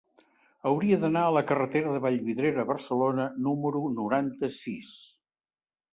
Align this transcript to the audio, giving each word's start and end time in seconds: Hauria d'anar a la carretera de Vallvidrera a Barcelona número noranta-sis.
Hauria 0.69 0.97
d'anar 1.03 1.25
a 1.25 1.33
la 1.35 1.43
carretera 1.51 1.93
de 1.97 2.01
Vallvidrera 2.07 2.63
a 2.63 2.67
Barcelona 2.71 3.27
número 3.49 3.83
noranta-sis. 4.01 4.95